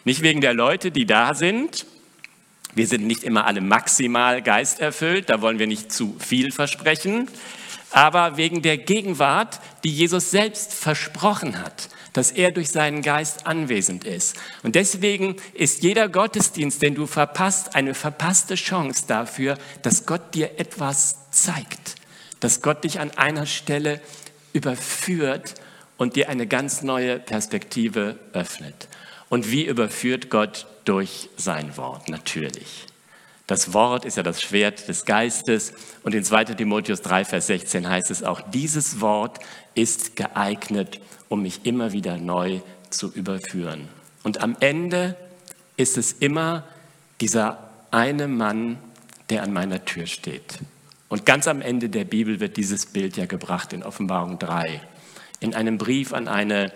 [0.04, 1.84] Nicht wegen der Leute, die da sind.
[2.74, 7.28] Wir sind nicht immer alle maximal geisterfüllt, da wollen wir nicht zu viel versprechen,
[7.90, 14.04] aber wegen der Gegenwart, die Jesus selbst versprochen hat dass er durch seinen Geist anwesend
[14.04, 14.36] ist.
[14.62, 20.58] Und deswegen ist jeder Gottesdienst, den du verpasst, eine verpasste Chance dafür, dass Gott dir
[20.58, 21.96] etwas zeigt,
[22.40, 24.00] dass Gott dich an einer Stelle
[24.52, 25.54] überführt
[25.98, 28.88] und dir eine ganz neue Perspektive öffnet.
[29.28, 32.08] Und wie überführt Gott durch sein Wort?
[32.08, 32.86] Natürlich.
[33.46, 37.88] Das Wort ist ja das Schwert des Geistes und in 2 Timotheus 3, Vers 16
[37.88, 39.38] heißt es auch, dieses Wort
[39.74, 42.60] ist geeignet, um mich immer wieder neu
[42.90, 43.88] zu überführen.
[44.22, 45.16] Und am Ende
[45.76, 46.64] ist es immer
[47.20, 48.78] dieser eine Mann,
[49.30, 50.58] der an meiner Tür steht.
[51.08, 54.80] Und ganz am Ende der Bibel wird dieses Bild ja gebracht in Offenbarung 3.
[55.40, 56.72] In einem Brief an eine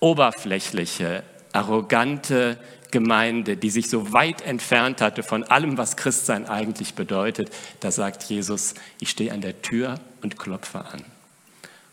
[0.00, 2.58] oberflächliche, arrogante
[2.90, 8.22] Gemeinde, die sich so weit entfernt hatte von allem, was Christsein eigentlich bedeutet, da sagt
[8.24, 11.04] Jesus, ich stehe an der Tür und klopfe an.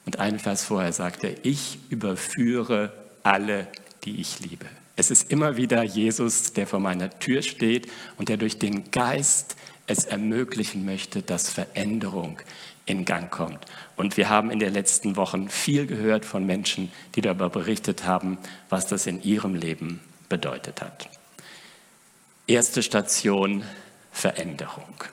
[0.06, 2.92] Und einen Vers vorher sagt er, ich überführe
[3.24, 3.68] alle,
[4.04, 4.66] die ich liebe.
[4.96, 7.88] Es ist immer wieder Jesus, der vor meiner Tür steht
[8.18, 9.56] und der durch den Geist
[9.88, 12.40] es ermöglichen möchte, dass Veränderung
[12.86, 13.60] in Gang kommt.
[13.96, 18.38] Und wir haben in den letzten Wochen viel gehört von Menschen, die darüber berichtet haben,
[18.70, 21.10] was das in ihrem Leben bedeutet hat.
[22.48, 23.64] Erste Station,
[24.12, 25.04] Veränderung.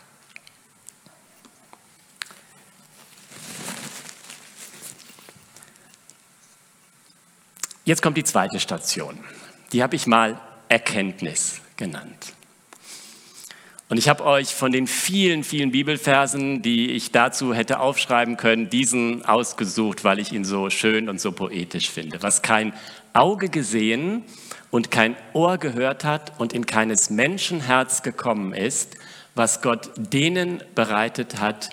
[7.88, 9.18] Jetzt kommt die zweite Station.
[9.72, 12.34] Die habe ich mal Erkenntnis genannt.
[13.88, 18.68] Und ich habe euch von den vielen, vielen Bibelversen, die ich dazu hätte aufschreiben können,
[18.68, 22.22] diesen ausgesucht, weil ich ihn so schön und so poetisch finde.
[22.22, 22.74] Was kein
[23.14, 24.22] Auge gesehen
[24.70, 28.98] und kein Ohr gehört hat und in keines Menschenherz gekommen ist,
[29.34, 31.70] was Gott denen bereitet hat,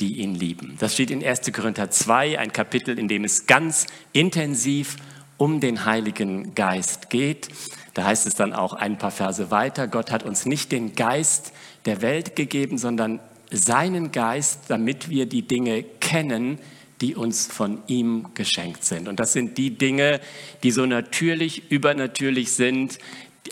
[0.00, 0.76] die ihn lieben.
[0.80, 1.52] Das steht in 1.
[1.52, 4.96] Korinther 2, ein Kapitel, in dem es ganz intensiv
[5.42, 7.48] um den Heiligen Geist geht.
[7.94, 11.52] Da heißt es dann auch ein paar Verse weiter, Gott hat uns nicht den Geist
[11.84, 13.18] der Welt gegeben, sondern
[13.50, 16.60] seinen Geist, damit wir die Dinge kennen,
[17.00, 19.08] die uns von ihm geschenkt sind.
[19.08, 20.20] Und das sind die Dinge,
[20.62, 23.00] die so natürlich, übernatürlich sind,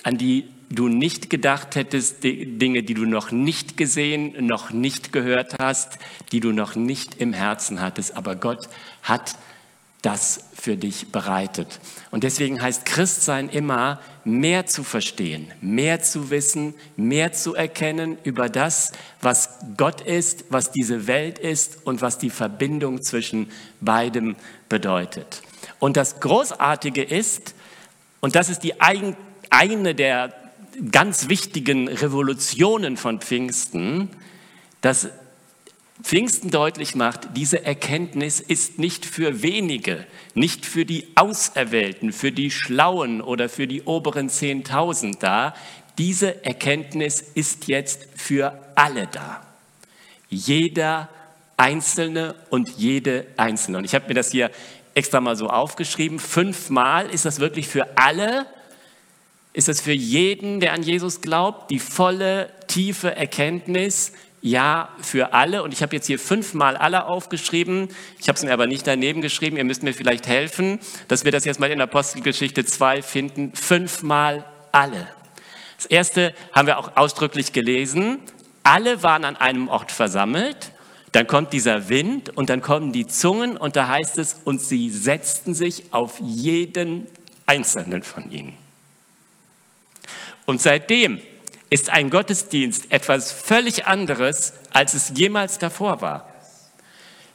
[0.04, 5.12] an die du nicht gedacht hättest, die Dinge, die du noch nicht gesehen, noch nicht
[5.12, 5.98] gehört hast,
[6.30, 8.16] die du noch nicht im Herzen hattest.
[8.16, 8.68] Aber Gott
[9.02, 9.34] hat
[10.02, 11.80] das für dich bereitet.
[12.10, 18.48] Und deswegen heißt Christsein immer, mehr zu verstehen, mehr zu wissen, mehr zu erkennen über
[18.48, 24.36] das, was Gott ist, was diese Welt ist und was die Verbindung zwischen beidem
[24.68, 25.42] bedeutet.
[25.78, 27.54] Und das Großartige ist,
[28.20, 30.34] und das ist die eine der
[30.92, 34.08] ganz wichtigen Revolutionen von Pfingsten,
[34.80, 35.08] dass
[36.02, 42.50] Pfingsten deutlich macht, diese Erkenntnis ist nicht für wenige, nicht für die Auserwählten, für die
[42.50, 45.54] Schlauen oder für die oberen 10.000 da.
[45.98, 49.46] Diese Erkenntnis ist jetzt für alle da.
[50.28, 51.08] Jeder
[51.56, 53.78] Einzelne und jede Einzelne.
[53.78, 54.50] Und ich habe mir das hier
[54.94, 56.18] extra mal so aufgeschrieben.
[56.18, 58.46] Fünfmal ist das wirklich für alle.
[59.52, 65.62] Ist das für jeden, der an Jesus glaubt, die volle, tiefe Erkenntnis, ja für alle.
[65.62, 67.88] Und ich habe jetzt hier fünfmal alle aufgeschrieben.
[68.18, 69.56] Ich habe es mir aber nicht daneben geschrieben.
[69.56, 73.52] Ihr müsst mir vielleicht helfen, dass wir das jetzt mal in Apostelgeschichte 2 finden.
[73.54, 75.08] Fünfmal alle.
[75.76, 78.18] Das erste haben wir auch ausdrücklich gelesen.
[78.62, 80.72] Alle waren an einem Ort versammelt.
[81.12, 84.90] Dann kommt dieser Wind und dann kommen die Zungen und da heißt es, und sie
[84.90, 87.08] setzten sich auf jeden
[87.46, 88.56] einzelnen von ihnen.
[90.46, 91.20] Und seitdem
[91.70, 96.26] ist ein Gottesdienst etwas völlig anderes, als es jemals davor war.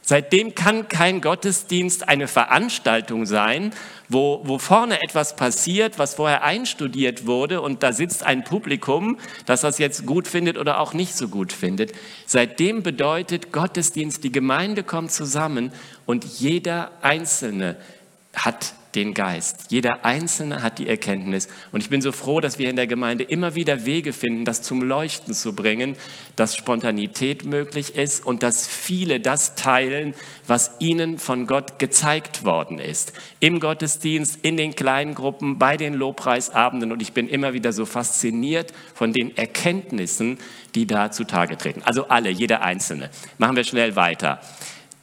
[0.08, 3.72] Seitdem kann kein Gottesdienst eine Veranstaltung sein,
[4.08, 9.62] wo, wo vorne etwas passiert, was vorher einstudiert wurde und da sitzt ein Publikum, das
[9.62, 11.92] das jetzt gut findet oder auch nicht so gut findet.
[12.24, 15.72] Seitdem bedeutet Gottesdienst, die Gemeinde kommt zusammen
[16.04, 17.74] und jeder Einzelne
[18.32, 19.66] hat den Geist.
[19.68, 21.48] Jeder Einzelne hat die Erkenntnis.
[21.70, 24.62] Und ich bin so froh, dass wir in der Gemeinde immer wieder Wege finden, das
[24.62, 25.96] zum Leuchten zu bringen,
[26.34, 30.14] dass Spontanität möglich ist und dass viele das teilen,
[30.46, 33.12] was ihnen von Gott gezeigt worden ist.
[33.38, 36.90] Im Gottesdienst, in den kleinen Gruppen, bei den Lobpreisabenden.
[36.90, 40.38] Und ich bin immer wieder so fasziniert von den Erkenntnissen,
[40.74, 41.82] die da zutage treten.
[41.82, 43.10] Also alle, jeder Einzelne.
[43.36, 44.40] Machen wir schnell weiter.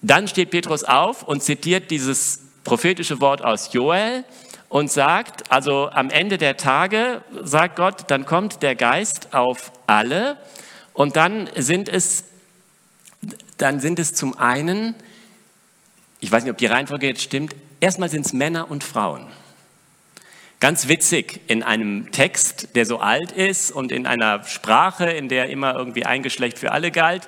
[0.02, 4.24] Dann steht Petrus auf und zitiert dieses prophetische Wort aus Joel
[4.70, 10.38] und sagt, also am Ende der Tage, sagt Gott, dann kommt der Geist auf alle
[10.94, 12.24] und dann sind es,
[13.58, 14.96] dann sind es zum einen,
[16.20, 19.28] ich weiß nicht, ob die Reihenfolge jetzt stimmt, erstmal sind es Männer und Frauen.
[20.60, 25.50] Ganz witzig in einem Text, der so alt ist und in einer Sprache, in der
[25.50, 27.28] immer irgendwie ein Geschlecht für alle galt.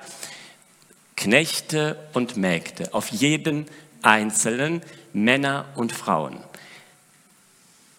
[1.16, 3.66] Knechte und Mägde, auf jeden
[4.00, 4.82] Einzelnen
[5.16, 6.38] Männer und Frauen.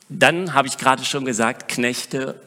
[0.07, 2.39] Dann habe ich gerade schon gesagt, Knechte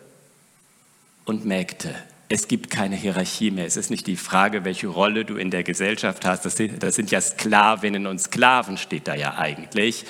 [1.25, 1.95] und Mägde.
[2.29, 3.67] Es gibt keine Hierarchie mehr.
[3.67, 6.45] Es ist nicht die Frage, welche Rolle du in der Gesellschaft hast.
[6.45, 10.05] Das sind, das sind ja Sklavinnen und Sklaven, steht da ja eigentlich.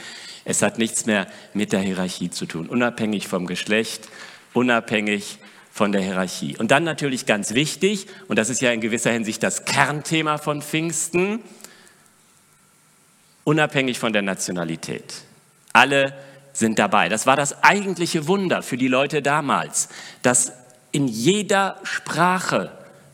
[0.44, 4.08] Es hat nichts mehr mit der Hierarchie zu tun, unabhängig vom Geschlecht,
[4.52, 5.38] unabhängig
[5.72, 6.58] von der Hierarchie.
[6.58, 10.60] Und dann natürlich ganz wichtig, und das ist ja in gewisser Hinsicht das Kernthema von
[10.60, 11.40] Pfingsten,
[13.50, 15.22] unabhängig von der Nationalität.
[15.72, 16.14] Alle
[16.52, 17.08] sind dabei.
[17.08, 19.88] Das war das eigentliche Wunder für die Leute damals,
[20.22, 20.52] dass
[20.92, 22.70] in jeder Sprache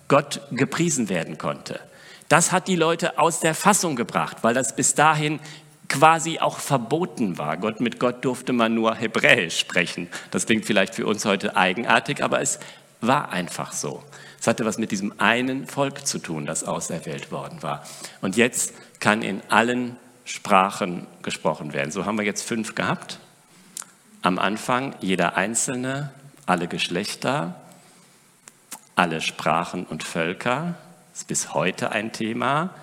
[0.08, 1.80] Gott gepriesen werden konnte.
[2.28, 5.40] Das hat die Leute aus der Fassung gebracht, weil das bis dahin
[5.88, 7.56] quasi auch verboten war.
[7.56, 10.08] Gott mit Gott durfte man nur Hebräisch sprechen.
[10.32, 12.58] Das klingt vielleicht für uns heute eigenartig, aber es
[13.00, 14.02] war einfach so.
[14.38, 17.86] Es hatte was mit diesem einen Volk zu tun, das auserwählt worden war.
[18.20, 21.90] Und jetzt kann in allen Sprachen gesprochen werden.
[21.90, 23.20] So haben wir jetzt fünf gehabt.
[24.22, 26.10] Am Anfang jeder Einzelne,
[26.46, 27.54] alle Geschlechter,
[28.96, 30.74] alle Sprachen und Völker.
[31.12, 32.74] Das ist bis heute ein Thema.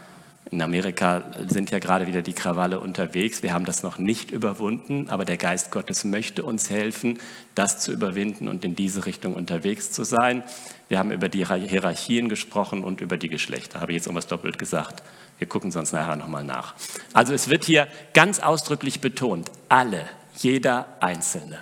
[0.51, 3.43] In Amerika sind ja gerade wieder die Krawalle unterwegs.
[3.43, 7.19] Wir haben das noch nicht überwunden, aber der Geist Gottes möchte uns helfen,
[7.55, 10.43] das zu überwinden und in diese Richtung unterwegs zu sein.
[10.87, 13.81] Wir haben über die Hierarchien gesprochen und über die Geschlechter.
[13.81, 15.01] Habe ich jetzt irgendwas doppelt gesagt?
[15.37, 16.75] Wir gucken sonst nachher nochmal nach.
[17.13, 20.05] Also es wird hier ganz ausdrücklich betont, alle,
[20.37, 21.59] jeder Einzelne.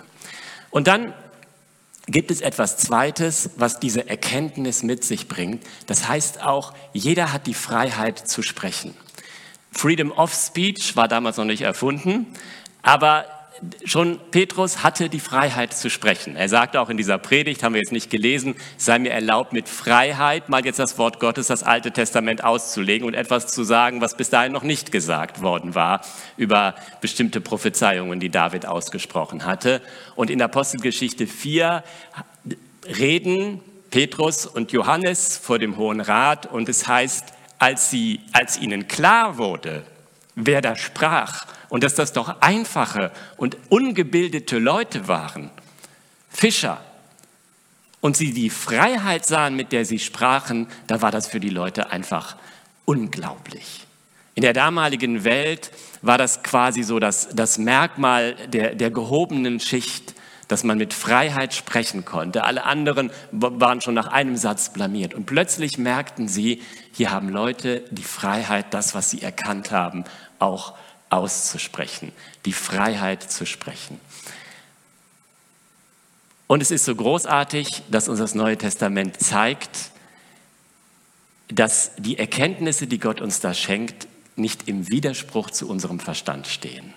[0.70, 1.12] Und dann
[2.06, 5.64] gibt es etwas Zweites, was diese Erkenntnis mit sich bringt.
[5.86, 8.94] Das heißt auch, jeder hat die Freiheit zu sprechen.
[9.70, 12.26] Freedom of Speech war damals noch nicht erfunden,
[12.82, 13.26] aber
[13.84, 16.36] schon Petrus hatte die Freiheit zu sprechen.
[16.36, 19.68] Er sagte auch in dieser Predigt, haben wir jetzt nicht gelesen, sei mir erlaubt, mit
[19.68, 24.16] Freiheit mal jetzt das Wort Gottes, das Alte Testament auszulegen und etwas zu sagen, was
[24.16, 26.02] bis dahin noch nicht gesagt worden war
[26.36, 29.80] über bestimmte Prophezeiungen, die David ausgesprochen hatte.
[30.16, 31.84] Und in Apostelgeschichte 4
[32.98, 37.26] reden Petrus und Johannes vor dem Hohen Rat und es heißt,
[37.58, 39.84] als, sie, als ihnen klar wurde,
[40.34, 45.50] wer da sprach und dass das doch einfache und ungebildete Leute waren,
[46.28, 46.82] Fischer,
[48.02, 51.90] und sie die Freiheit sahen, mit der sie sprachen, da war das für die Leute
[51.90, 52.36] einfach
[52.84, 53.86] unglaublich.
[54.34, 55.70] In der damaligen Welt
[56.02, 60.14] war das quasi so das, das Merkmal der, der gehobenen Schicht,
[60.48, 62.44] dass man mit Freiheit sprechen konnte.
[62.44, 65.14] Alle anderen waren schon nach einem Satz blamiert.
[65.14, 66.60] Und plötzlich merkten sie,
[66.92, 70.04] hier haben Leute die Freiheit, das, was sie erkannt haben,
[70.38, 70.74] auch
[71.12, 72.12] auszusprechen,
[72.44, 74.00] die Freiheit zu sprechen.
[76.46, 79.90] Und es ist so großartig, dass uns das Neue Testament zeigt,
[81.48, 86.94] dass die Erkenntnisse, die Gott uns da schenkt, nicht im Widerspruch zu unserem Verstand stehen.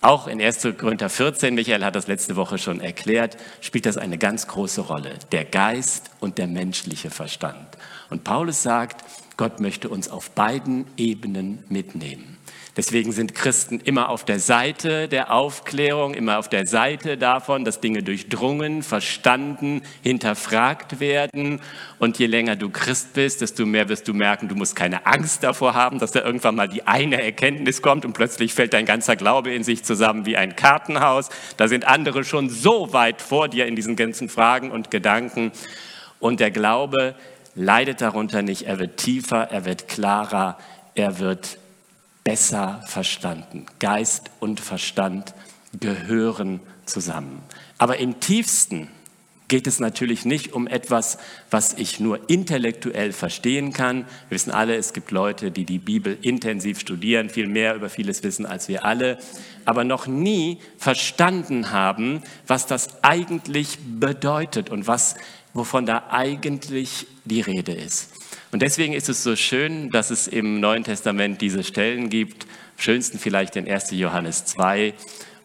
[0.00, 0.68] Auch in 1.
[0.78, 5.18] Korinther 14, Michael hat das letzte Woche schon erklärt, spielt das eine ganz große Rolle.
[5.32, 7.78] Der Geist und der menschliche Verstand.
[8.10, 9.02] Und Paulus sagt,
[9.36, 12.33] Gott möchte uns auf beiden Ebenen mitnehmen.
[12.76, 17.80] Deswegen sind Christen immer auf der Seite der Aufklärung, immer auf der Seite davon, dass
[17.80, 21.60] Dinge durchdrungen, verstanden, hinterfragt werden.
[22.00, 25.44] Und je länger du Christ bist, desto mehr wirst du merken, du musst keine Angst
[25.44, 29.14] davor haben, dass da irgendwann mal die eine Erkenntnis kommt und plötzlich fällt dein ganzer
[29.14, 31.28] Glaube in sich zusammen wie ein Kartenhaus.
[31.56, 35.52] Da sind andere schon so weit vor dir in diesen ganzen Fragen und Gedanken.
[36.18, 37.14] Und der Glaube
[37.54, 38.62] leidet darunter nicht.
[38.62, 40.58] Er wird tiefer, er wird klarer,
[40.96, 41.58] er wird
[42.24, 43.66] besser verstanden.
[43.78, 45.34] Geist und Verstand
[45.78, 47.42] gehören zusammen.
[47.78, 48.88] Aber im tiefsten
[49.48, 51.18] geht es natürlich nicht um etwas,
[51.50, 53.98] was ich nur intellektuell verstehen kann.
[54.28, 58.22] Wir wissen alle, es gibt Leute, die die Bibel intensiv studieren, viel mehr über vieles
[58.22, 59.18] wissen als wir alle,
[59.66, 65.14] aber noch nie verstanden haben, was das eigentlich bedeutet und was,
[65.52, 68.13] wovon da eigentlich die Rede ist.
[68.54, 73.18] Und deswegen ist es so schön, dass es im Neuen Testament diese Stellen gibt, schönsten
[73.18, 73.90] vielleicht in 1.
[73.90, 74.94] Johannes 2,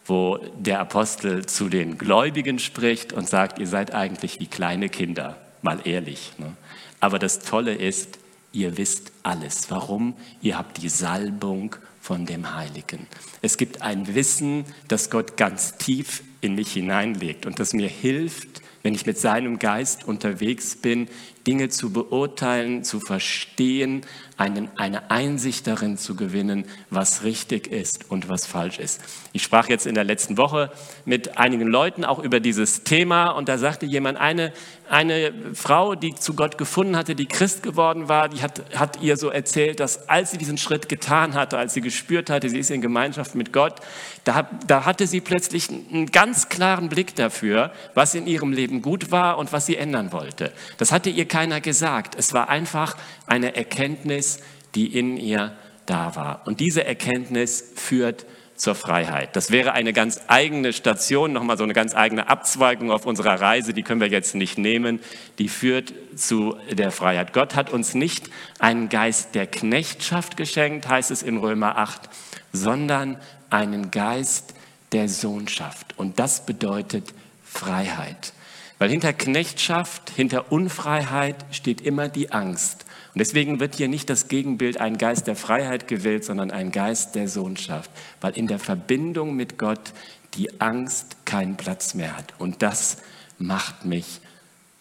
[0.06, 5.36] wo der Apostel zu den Gläubigen spricht und sagt, ihr seid eigentlich wie kleine Kinder,
[5.60, 6.34] mal ehrlich.
[6.38, 6.54] Ne?
[7.00, 8.20] Aber das Tolle ist,
[8.52, 9.72] ihr wisst alles.
[9.72, 10.14] Warum?
[10.40, 13.08] Ihr habt die Salbung von dem Heiligen.
[13.42, 18.62] Es gibt ein Wissen, das Gott ganz tief in mich hineinlegt und das mir hilft,
[18.82, 21.08] wenn ich mit seinem Geist unterwegs bin,
[21.46, 24.02] Dinge zu beurteilen, zu verstehen,
[24.36, 29.00] einen, eine Einsicht darin zu gewinnen, was richtig ist und was falsch ist.
[29.32, 30.70] Ich sprach jetzt in der letzten Woche
[31.04, 34.52] mit einigen Leuten auch über dieses Thema und da sagte jemand, eine,
[34.90, 39.16] eine Frau, die zu Gott gefunden hatte, die Christ geworden war, die hat, hat ihr
[39.16, 42.72] so erzählt, dass als sie diesen Schritt getan hatte, als sie gespürt hatte, sie ist
[42.72, 43.76] in Gemeinschaft mit Gott,
[44.24, 49.12] da, da hatte sie plötzlich einen ganz klaren Blick dafür, was in ihrem Leben gut
[49.12, 50.52] war und was sie ändern wollte.
[50.78, 52.16] Das hatte ihr keiner gesagt.
[52.18, 54.40] Es war einfach eine Erkenntnis,
[54.74, 55.52] die in ihr
[55.86, 56.42] da war.
[56.46, 58.26] Und diese Erkenntnis führt
[58.60, 59.36] zur Freiheit.
[59.36, 63.72] Das wäre eine ganz eigene Station, nochmal so eine ganz eigene Abzweigung auf unserer Reise,
[63.72, 65.00] die können wir jetzt nicht nehmen,
[65.38, 67.32] die führt zu der Freiheit.
[67.32, 72.10] Gott hat uns nicht einen Geist der Knechtschaft geschenkt, heißt es in Römer 8,
[72.52, 73.16] sondern
[73.48, 74.52] einen Geist
[74.92, 75.98] der Sohnschaft.
[75.98, 78.34] Und das bedeutet Freiheit.
[78.78, 82.84] Weil hinter Knechtschaft, hinter Unfreiheit steht immer die Angst.
[83.14, 87.14] Und deswegen wird hier nicht das Gegenbild ein Geist der Freiheit gewählt, sondern ein Geist
[87.14, 87.90] der Sohnschaft.
[88.20, 89.92] Weil in der Verbindung mit Gott
[90.34, 92.34] die Angst keinen Platz mehr hat.
[92.38, 92.98] Und das
[93.38, 94.20] macht mich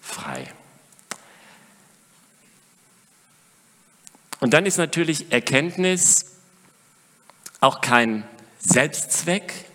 [0.01, 0.45] frei.
[4.39, 6.25] Und dann ist natürlich Erkenntnis
[7.59, 8.23] auch kein
[8.59, 9.69] Selbstzweck,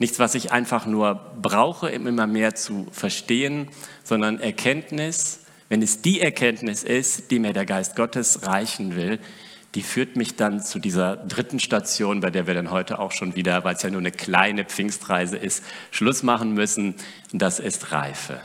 [0.00, 3.68] Nichts, was ich einfach nur brauche, immer mehr zu verstehen,
[4.02, 5.40] sondern Erkenntnis,
[5.70, 9.18] wenn es die Erkenntnis ist, die mir der Geist Gottes reichen will,
[9.76, 13.36] die führt mich dann zu dieser dritten Station, bei der wir dann heute auch schon
[13.36, 16.96] wieder, weil es ja nur eine kleine Pfingstreise ist, Schluss machen müssen.
[17.32, 18.40] Das ist Reife.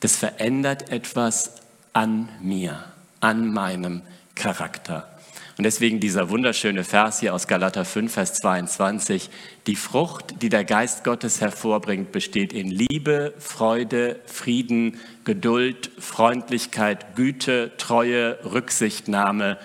[0.00, 1.56] Das verändert etwas
[1.92, 2.82] an mir,
[3.20, 4.00] an meinem
[4.34, 5.13] Charakter.
[5.56, 9.30] Und deswegen dieser wunderschöne Vers hier aus Galater 5, Vers 22.
[9.68, 17.70] Die Frucht, die der Geist Gottes hervorbringt, besteht in Liebe, Freude, Frieden, Geduld, Freundlichkeit, Güte,
[17.78, 19.56] Treue, Rücksichtnahme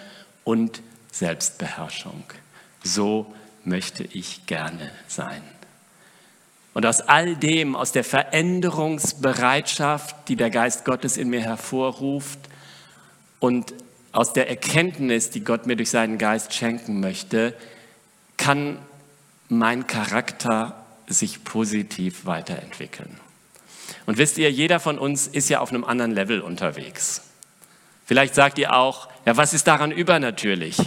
[0.43, 2.23] und Selbstbeherrschung.
[2.83, 3.33] So
[3.65, 5.41] möchte ich gerne sein.
[6.75, 12.37] Und aus all dem, aus der Veränderungsbereitschaft, die der Geist Gottes in mir hervorruft
[13.39, 13.73] und
[14.11, 17.53] aus der Erkenntnis, die Gott mir durch seinen Geist schenken möchte,
[18.37, 18.79] kann
[19.49, 23.19] mein Charakter sich positiv weiterentwickeln.
[24.05, 27.21] Und wisst ihr, jeder von uns ist ja auf einem anderen Level unterwegs.
[28.05, 30.77] Vielleicht sagt ihr auch, ja, was ist daran übernatürlich?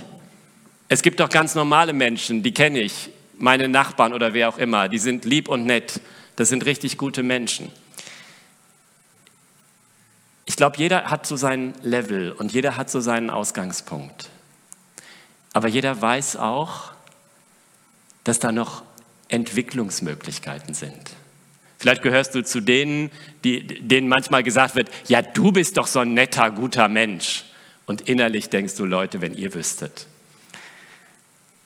[0.89, 4.89] Es gibt doch ganz normale Menschen, die kenne ich, meine Nachbarn oder wer auch immer,
[4.89, 6.01] die sind lieb und nett.
[6.37, 7.71] Das sind richtig gute Menschen.
[10.53, 14.29] Ich glaube, jeder hat so sein Level und jeder hat so seinen Ausgangspunkt.
[15.55, 16.93] Aber jeder weiß auch,
[18.25, 18.83] dass da noch
[19.29, 21.13] Entwicklungsmöglichkeiten sind.
[21.79, 23.11] Vielleicht gehörst du zu denen,
[23.45, 27.45] die, denen manchmal gesagt wird, ja, du bist doch so ein netter, guter Mensch.
[27.87, 30.07] Und innerlich denkst du, Leute, wenn ihr wüsstet.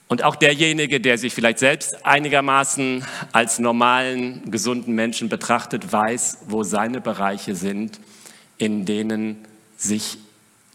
[0.07, 6.63] Und auch derjenige, der sich vielleicht selbst einigermaßen als normalen, gesunden Menschen betrachtet, weiß, wo
[6.63, 7.99] seine Bereiche sind
[8.57, 9.45] in denen
[9.77, 10.17] sich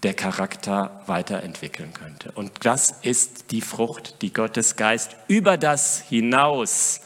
[0.02, 2.32] der Charakter weiterentwickeln könnte.
[2.32, 7.00] Und das ist die Frucht, die Gottes Geist über das hinaus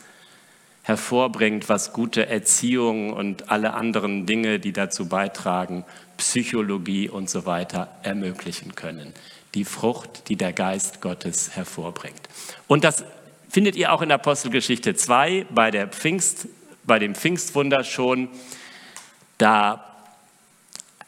[0.83, 5.85] hervorbringt, was gute Erziehung und alle anderen Dinge, die dazu beitragen,
[6.17, 9.13] Psychologie und so weiter ermöglichen können.
[9.55, 12.21] Die Frucht, die der Geist Gottes hervorbringt.
[12.69, 13.05] Und das
[13.49, 16.49] findet ihr auch in Apostelgeschichte 2 bei, der Pfingst,
[16.85, 18.29] bei dem Pfingstwunder schon.
[19.39, 19.96] Da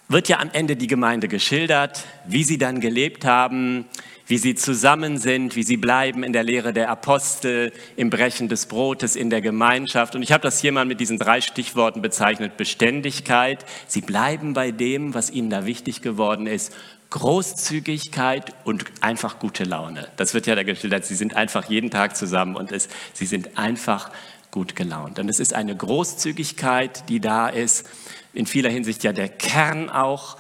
[0.08, 3.84] wird ja am Ende die Gemeinde geschildert, wie sie dann gelebt haben,
[4.26, 8.66] wie sie zusammen sind, wie sie bleiben in der Lehre der Apostel, im Brechen des
[8.66, 10.14] Brotes, in der Gemeinschaft.
[10.14, 12.56] Und ich habe das hier mal mit diesen drei Stichworten bezeichnet.
[12.56, 13.64] Beständigkeit.
[13.86, 16.74] Sie bleiben bei dem, was ihnen da wichtig geworden ist.
[17.10, 20.08] Großzügigkeit und einfach gute Laune.
[20.16, 21.06] Das wird ja da geschildert.
[21.06, 24.10] Sie sind einfach jeden Tag zusammen und es, sie sind einfach
[24.58, 25.20] gut gelaunt.
[25.20, 27.86] Und es ist eine Großzügigkeit, die da ist,
[28.32, 30.36] in vieler Hinsicht ja der Kern auch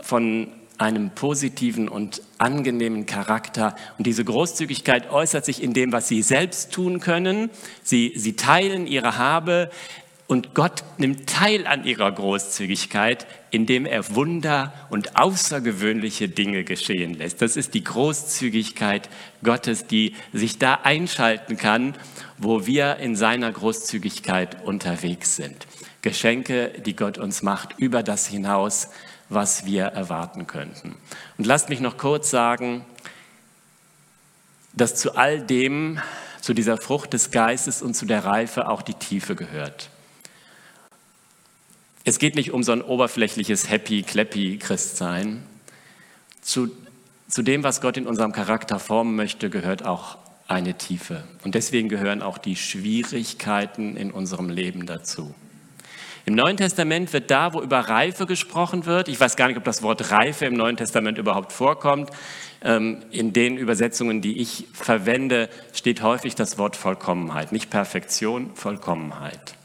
[0.00, 0.48] von
[0.78, 3.76] einem positiven und angenehmen Charakter.
[3.98, 7.50] Und diese Großzügigkeit äußert sich in dem, was sie selbst tun können.
[7.84, 9.70] Sie, sie teilen ihre Habe
[10.26, 17.42] und Gott nimmt teil an ihrer Großzügigkeit, indem er Wunder und außergewöhnliche Dinge geschehen lässt.
[17.42, 19.08] Das ist die Großzügigkeit
[19.44, 21.94] Gottes, die sich da einschalten kann,
[22.42, 25.66] wo wir in seiner Großzügigkeit unterwegs sind.
[26.02, 28.88] Geschenke, die Gott uns macht, über das hinaus,
[29.28, 30.96] was wir erwarten könnten.
[31.38, 32.84] Und lasst mich noch kurz sagen,
[34.72, 36.00] dass zu all dem,
[36.40, 39.90] zu dieser Frucht des Geistes und zu der Reife auch die Tiefe gehört.
[42.04, 45.44] Es geht nicht um so ein oberflächliches Happy, Clappy Christsein.
[46.40, 46.68] Zu,
[47.28, 50.18] zu dem, was Gott in unserem Charakter formen möchte, gehört auch
[50.52, 51.24] eine Tiefe.
[51.44, 55.34] Und deswegen gehören auch die Schwierigkeiten in unserem Leben dazu.
[56.24, 59.64] Im Neuen Testament wird da, wo über Reife gesprochen wird, ich weiß gar nicht, ob
[59.64, 62.10] das Wort Reife im Neuen Testament überhaupt vorkommt,
[62.62, 69.56] ähm, in den Übersetzungen, die ich verwende, steht häufig das Wort Vollkommenheit, nicht Perfektion, Vollkommenheit.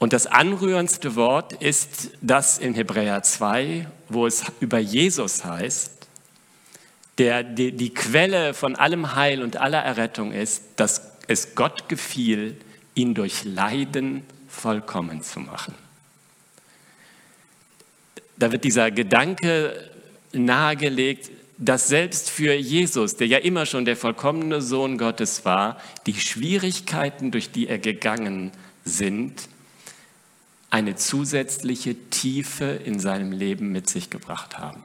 [0.00, 5.99] Und das anrührendste Wort ist das in Hebräer 2, wo es über Jesus heißt,
[7.20, 12.56] der die, die Quelle von allem Heil und aller Errettung ist, dass es Gott gefiel,
[12.94, 15.74] ihn durch Leiden vollkommen zu machen.
[18.38, 19.90] Da wird dieser Gedanke
[20.32, 26.14] nahegelegt, dass selbst für Jesus, der ja immer schon der vollkommene Sohn Gottes war, die
[26.14, 28.50] Schwierigkeiten, durch die er gegangen
[28.86, 29.42] sind,
[30.70, 34.82] eine zusätzliche Tiefe in seinem Leben mit sich gebracht haben.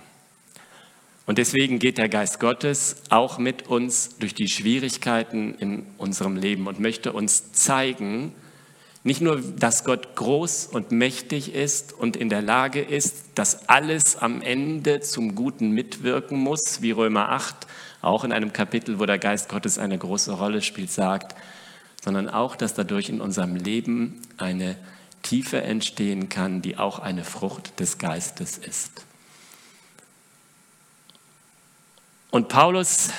[1.26, 6.67] Und deswegen geht der Geist Gottes auch mit uns durch die Schwierigkeiten in unserem Leben
[6.67, 8.34] und möchte uns zeigen,
[9.05, 14.15] nicht nur, dass Gott groß und mächtig ist und in der Lage ist, dass alles
[14.15, 17.67] am Ende zum Guten mitwirken muss, wie Römer 8,
[18.01, 21.36] auch in einem Kapitel, wo der Geist Gottes eine große Rolle spielt, sagt,
[22.03, 24.76] sondern auch, dass dadurch in unserem Leben eine
[25.21, 29.05] Tiefe entstehen kann, die auch eine Frucht des Geistes ist.
[32.36, 33.11] Und Paulus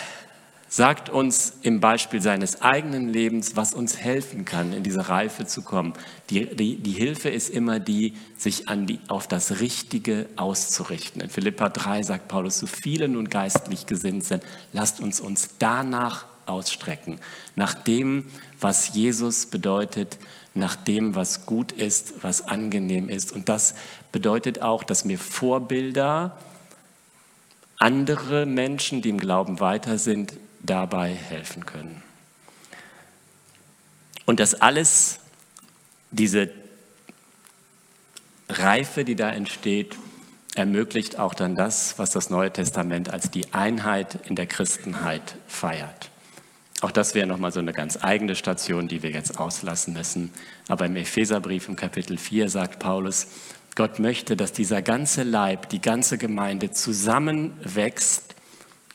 [0.68, 5.62] sagt uns im Beispiel seines eigenen Lebens, was uns helfen kann, in diese Reife zu
[5.62, 5.94] kommen.
[6.28, 11.22] Die, die, die Hilfe ist immer die, sich an die, auf das Richtige auszurichten.
[11.22, 14.42] In Philippa 3 sagt Paulus, so viele nun geistlich gesinnt sind,
[14.74, 17.18] lasst uns uns danach ausstrecken,
[17.54, 18.26] nach dem,
[18.60, 20.18] was Jesus bedeutet,
[20.52, 23.32] nach dem, was gut ist, was angenehm ist.
[23.32, 23.76] Und das
[24.12, 26.36] bedeutet auch, dass mir Vorbilder,
[27.78, 32.02] andere Menschen, die im Glauben weiter sind, dabei helfen können.
[34.24, 35.20] Und das alles,
[36.10, 36.50] diese
[38.48, 39.96] Reife, die da entsteht,
[40.54, 46.10] ermöglicht auch dann das, was das Neue Testament als die Einheit in der Christenheit feiert.
[46.82, 50.32] Auch das wäre nochmal so eine ganz eigene Station, die wir jetzt auslassen müssen.
[50.68, 53.28] Aber im Epheserbrief im Kapitel 4 sagt Paulus,
[53.76, 58.34] Gott möchte, dass dieser ganze Leib, die ganze Gemeinde zusammenwächst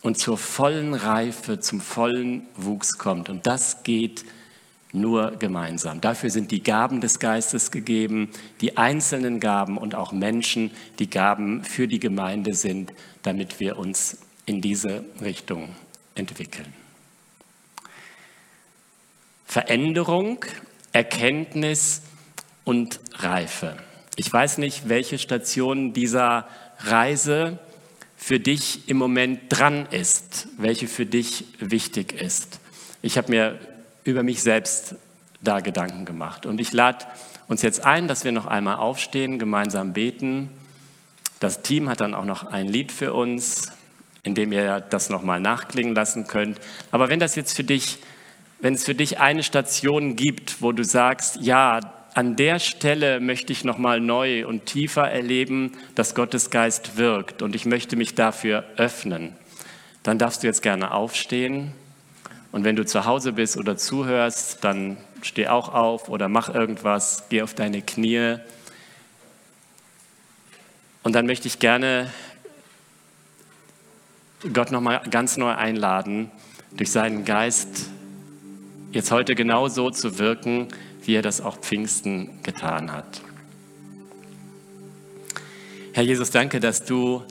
[0.02, 3.30] und zur vollen Reife, zum vollen Wuchs kommt.
[3.30, 4.26] Und das geht
[4.92, 6.02] nur gemeinsam.
[6.02, 11.64] Dafür sind die Gaben des Geistes gegeben, die einzelnen Gaben und auch Menschen, die Gaben
[11.64, 14.18] für die Gemeinde sind, damit wir uns
[14.48, 15.70] in diese Richtung
[16.16, 16.74] entwickeln.
[19.46, 20.44] Veränderung,
[20.92, 22.02] Erkenntnis
[22.66, 23.78] und Reife.
[24.24, 26.48] Ich weiß nicht, welche Station dieser
[26.78, 27.58] Reise
[28.16, 32.60] für dich im Moment dran ist, welche für dich wichtig ist.
[33.02, 33.58] Ich habe mir
[34.04, 34.94] über mich selbst
[35.42, 37.04] da Gedanken gemacht und ich lade
[37.48, 40.52] uns jetzt ein, dass wir noch einmal aufstehen, gemeinsam beten.
[41.40, 43.72] Das Team hat dann auch noch ein Lied für uns,
[44.22, 46.60] in dem ihr das nochmal nachklingen lassen könnt.
[46.92, 47.98] Aber wenn das jetzt für dich
[48.62, 51.80] wenn es für dich eine Station gibt, wo du sagst, ja,
[52.14, 57.42] an der Stelle möchte ich noch mal neu und tiefer erleben, dass Gottes Geist wirkt
[57.42, 59.36] und ich möchte mich dafür öffnen,
[60.04, 61.74] dann darfst du jetzt gerne aufstehen.
[62.52, 67.24] Und wenn du zu Hause bist oder zuhörst, dann steh auch auf oder mach irgendwas,
[67.30, 68.38] geh auf deine Knie.
[71.04, 72.12] Und dann möchte ich gerne
[74.54, 76.32] Gott noch mal ganz neu einladen,
[76.72, 77.90] durch seinen Geist
[78.92, 80.68] jetzt heute genau so zu wirken,
[81.04, 83.22] wie er das auch Pfingsten getan hat.
[85.94, 87.24] Herr Jesus, danke, dass du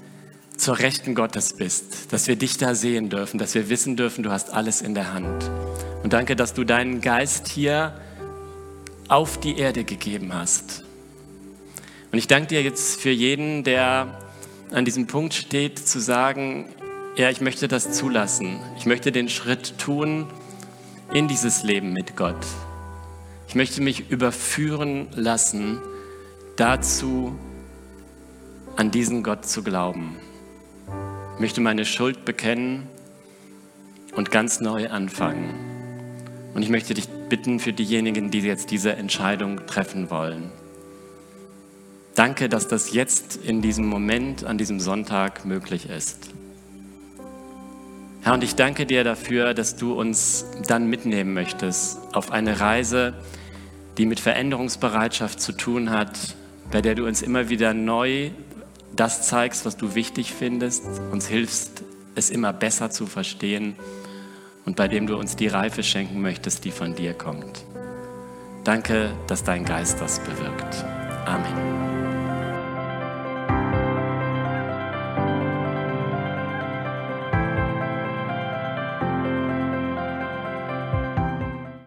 [0.56, 4.30] zur Rechten Gottes bist, dass wir dich da sehen dürfen, dass wir wissen dürfen, du
[4.30, 5.50] hast alles in der Hand.
[6.02, 7.98] Und danke, dass du deinen Geist hier
[9.08, 10.84] auf die Erde gegeben hast.
[12.12, 14.18] Und ich danke dir jetzt für jeden, der
[14.72, 16.66] an diesem Punkt steht, zu sagen,
[17.16, 18.60] ja, ich möchte das zulassen.
[18.78, 20.26] Ich möchte den Schritt tun
[21.12, 22.46] in dieses Leben mit Gott.
[23.50, 25.80] Ich möchte mich überführen lassen
[26.54, 27.36] dazu,
[28.76, 30.14] an diesen Gott zu glauben.
[31.34, 32.86] Ich möchte meine Schuld bekennen
[34.14, 35.52] und ganz neu anfangen.
[36.54, 40.52] Und ich möchte dich bitten für diejenigen, die jetzt diese Entscheidung treffen wollen.
[42.14, 46.30] Danke, dass das jetzt in diesem Moment, an diesem Sonntag möglich ist.
[48.22, 53.14] Herr, und ich danke dir dafür, dass du uns dann mitnehmen möchtest auf eine Reise,
[53.98, 56.36] die mit Veränderungsbereitschaft zu tun hat,
[56.70, 58.30] bei der du uns immer wieder neu
[58.94, 61.82] das zeigst, was du wichtig findest, uns hilfst,
[62.14, 63.76] es immer besser zu verstehen
[64.66, 67.64] und bei dem du uns die Reife schenken möchtest, die von dir kommt.
[68.64, 70.84] Danke, dass dein Geist das bewirkt.
[71.24, 71.99] Amen.